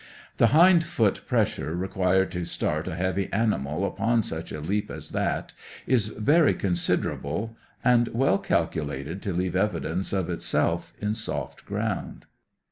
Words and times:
The 0.37 0.47
hind 0.47 0.83
foot 0.83 1.21
pressure 1.27 1.75
required 1.75 2.31
to 2.31 2.43
start 2.43 2.87
a 2.87 2.95
heavy 2.95 3.31
animal 3.31 3.85
upon 3.85 4.23
such 4.23 4.51
a 4.51 4.59
leap 4.59 4.89
as 4.89 5.09
that 5.11 5.53
is 5.85 6.07
very 6.07 6.55
considerable, 6.55 7.55
and 7.83 8.07
well 8.07 8.39
calculated 8.39 9.21
to 9.21 9.31
leave 9.33 9.55
evidence 9.55 10.11
of 10.11 10.27
itself 10.31 10.91
in 10.99 11.13
soft 11.13 11.65
ground. 11.67 12.25